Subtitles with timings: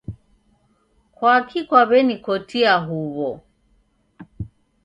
[1.15, 3.29] Kwakii kwaw'enikotia huwo?